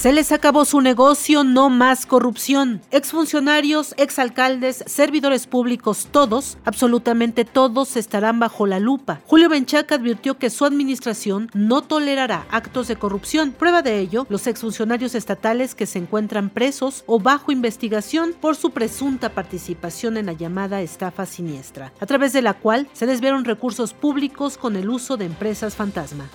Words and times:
Se 0.00 0.14
les 0.14 0.32
acabó 0.32 0.64
su 0.64 0.80
negocio, 0.80 1.44
no 1.44 1.68
más 1.68 2.06
corrupción. 2.06 2.80
Exfuncionarios, 2.90 3.94
exalcaldes, 3.98 4.82
servidores 4.86 5.46
públicos, 5.46 6.08
todos, 6.10 6.56
absolutamente 6.64 7.44
todos, 7.44 7.98
estarán 7.98 8.40
bajo 8.40 8.66
la 8.66 8.80
lupa. 8.80 9.20
Julio 9.26 9.50
Benchac 9.50 9.92
advirtió 9.92 10.38
que 10.38 10.48
su 10.48 10.64
administración 10.64 11.50
no 11.52 11.82
tolerará 11.82 12.46
actos 12.50 12.88
de 12.88 12.96
corrupción. 12.96 13.52
Prueba 13.52 13.82
de 13.82 13.98
ello, 13.98 14.26
los 14.30 14.46
exfuncionarios 14.46 15.14
estatales 15.14 15.74
que 15.74 15.84
se 15.84 15.98
encuentran 15.98 16.48
presos 16.48 17.04
o 17.06 17.20
bajo 17.20 17.52
investigación 17.52 18.32
por 18.40 18.56
su 18.56 18.70
presunta 18.70 19.28
participación 19.28 20.16
en 20.16 20.24
la 20.24 20.32
llamada 20.32 20.80
estafa 20.80 21.26
siniestra, 21.26 21.92
a 22.00 22.06
través 22.06 22.32
de 22.32 22.40
la 22.40 22.54
cual 22.54 22.88
se 22.94 23.04
desviaron 23.04 23.44
recursos 23.44 23.92
públicos 23.92 24.56
con 24.56 24.76
el 24.76 24.88
uso 24.88 25.18
de 25.18 25.26
empresas 25.26 25.76
fantasma. 25.76 26.30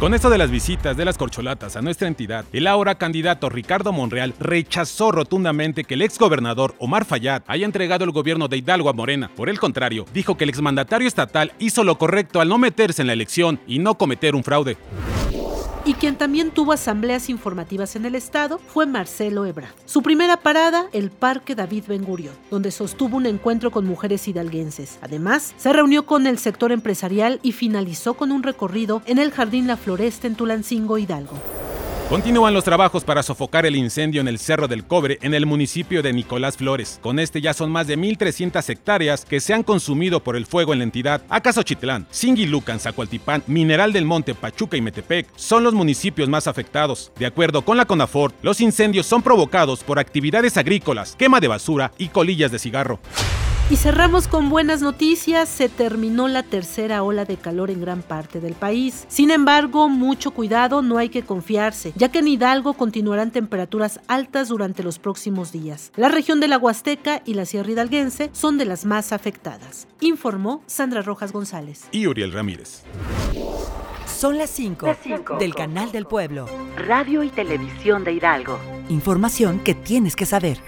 Con 0.00 0.12
esto 0.12 0.28
de 0.28 0.36
las 0.36 0.50
visitas 0.50 0.94
de 0.98 1.06
las 1.06 1.16
corcholatas 1.16 1.74
a 1.74 1.80
nuestra 1.80 2.06
entidad, 2.06 2.44
el 2.52 2.66
ahora 2.66 2.96
candidato 2.96 3.48
Ricardo 3.48 3.94
Monreal 3.94 4.34
rechazó 4.38 5.10
rotundamente 5.10 5.84
que 5.84 5.94
el 5.94 6.02
exgobernador 6.02 6.74
Omar 6.78 7.06
Fayad 7.06 7.42
haya 7.46 7.64
entregado 7.64 8.04
el 8.04 8.10
gobierno 8.10 8.46
de 8.46 8.58
Hidalgo 8.58 8.90
a 8.90 8.92
Morena. 8.92 9.30
Por 9.34 9.48
el 9.48 9.58
contrario, 9.58 10.04
dijo 10.12 10.36
que 10.36 10.44
el 10.44 10.50
exmandatario 10.50 11.08
estatal 11.08 11.54
hizo 11.58 11.82
lo 11.82 11.96
correcto 11.96 12.42
al 12.42 12.50
no 12.50 12.58
meterse 12.58 13.00
en 13.00 13.06
la 13.06 13.14
elección 13.14 13.58
y 13.66 13.78
no 13.78 13.96
cometer 13.96 14.34
un 14.34 14.44
fraude 14.44 14.76
y 15.86 15.94
quien 15.94 16.16
también 16.16 16.50
tuvo 16.50 16.72
asambleas 16.72 17.30
informativas 17.30 17.94
en 17.94 18.04
el 18.04 18.16
estado 18.16 18.58
fue 18.58 18.86
Marcelo 18.86 19.46
Ebra. 19.46 19.72
Su 19.84 20.02
primera 20.02 20.36
parada, 20.36 20.86
el 20.92 21.10
Parque 21.10 21.54
David 21.54 21.84
Ben 21.86 22.04
Gurion, 22.04 22.34
donde 22.50 22.72
sostuvo 22.72 23.16
un 23.16 23.26
encuentro 23.26 23.70
con 23.70 23.86
mujeres 23.86 24.26
hidalguenses. 24.26 24.98
Además, 25.00 25.54
se 25.56 25.72
reunió 25.72 26.04
con 26.04 26.26
el 26.26 26.38
sector 26.38 26.72
empresarial 26.72 27.38
y 27.42 27.52
finalizó 27.52 28.14
con 28.14 28.32
un 28.32 28.42
recorrido 28.42 29.00
en 29.06 29.18
el 29.18 29.30
Jardín 29.30 29.68
La 29.68 29.76
Floresta 29.76 30.26
en 30.26 30.34
Tulancingo, 30.34 30.98
Hidalgo. 30.98 31.38
Continúan 32.08 32.54
los 32.54 32.62
trabajos 32.62 33.02
para 33.02 33.24
sofocar 33.24 33.66
el 33.66 33.74
incendio 33.74 34.20
en 34.20 34.28
el 34.28 34.38
Cerro 34.38 34.68
del 34.68 34.84
Cobre 34.84 35.18
en 35.22 35.34
el 35.34 35.44
municipio 35.44 36.04
de 36.04 36.12
Nicolás 36.12 36.56
Flores. 36.56 37.00
Con 37.02 37.18
este 37.18 37.40
ya 37.40 37.52
son 37.52 37.72
más 37.72 37.88
de 37.88 37.98
1.300 37.98 38.70
hectáreas 38.70 39.24
que 39.24 39.40
se 39.40 39.52
han 39.52 39.64
consumido 39.64 40.22
por 40.22 40.36
el 40.36 40.46
fuego 40.46 40.72
en 40.72 40.78
la 40.78 40.84
entidad. 40.84 41.22
Acaso-Chitlán, 41.28 42.06
Singilucan, 42.10 42.78
Zacualtipán, 42.78 43.42
Mineral 43.48 43.92
del 43.92 44.04
Monte, 44.04 44.36
Pachuca 44.36 44.76
y 44.76 44.82
Metepec 44.82 45.26
son 45.34 45.64
los 45.64 45.74
municipios 45.74 46.28
más 46.28 46.46
afectados. 46.46 47.10
De 47.18 47.26
acuerdo 47.26 47.62
con 47.62 47.76
la 47.76 47.86
CONAFOR, 47.86 48.32
los 48.40 48.60
incendios 48.60 49.06
son 49.06 49.22
provocados 49.22 49.82
por 49.82 49.98
actividades 49.98 50.56
agrícolas, 50.56 51.16
quema 51.16 51.40
de 51.40 51.48
basura 51.48 51.90
y 51.98 52.06
colillas 52.10 52.52
de 52.52 52.60
cigarro. 52.60 53.00
Y 53.68 53.74
cerramos 53.74 54.28
con 54.28 54.48
buenas 54.48 54.80
noticias, 54.80 55.48
se 55.48 55.68
terminó 55.68 56.28
la 56.28 56.44
tercera 56.44 57.02
ola 57.02 57.24
de 57.24 57.36
calor 57.36 57.68
en 57.68 57.80
gran 57.80 58.00
parte 58.00 58.38
del 58.38 58.54
país. 58.54 59.04
Sin 59.08 59.32
embargo, 59.32 59.88
mucho 59.88 60.30
cuidado, 60.30 60.82
no 60.82 60.98
hay 60.98 61.08
que 61.08 61.24
confiarse, 61.24 61.92
ya 61.96 62.08
que 62.08 62.20
en 62.20 62.28
Hidalgo 62.28 62.74
continuarán 62.74 63.32
temperaturas 63.32 63.98
altas 64.06 64.50
durante 64.50 64.84
los 64.84 65.00
próximos 65.00 65.50
días. 65.50 65.90
La 65.96 66.08
región 66.08 66.38
de 66.38 66.46
la 66.46 66.58
Huasteca 66.58 67.22
y 67.24 67.34
la 67.34 67.44
Sierra 67.44 67.72
Hidalguense 67.72 68.30
son 68.32 68.56
de 68.56 68.66
las 68.66 68.84
más 68.84 69.10
afectadas, 69.10 69.88
informó 69.98 70.62
Sandra 70.66 71.02
Rojas 71.02 71.32
González. 71.32 71.88
Y 71.90 72.06
Uriel 72.06 72.32
Ramírez. 72.32 72.84
Son 74.06 74.38
las 74.38 74.50
5 74.50 74.96
del 75.40 75.56
Canal 75.56 75.90
del 75.90 76.06
Pueblo. 76.06 76.46
Radio 76.76 77.24
y 77.24 77.30
Televisión 77.30 78.04
de 78.04 78.12
Hidalgo. 78.12 78.60
Información 78.88 79.58
que 79.58 79.74
tienes 79.74 80.14
que 80.14 80.24
saber. 80.24 80.60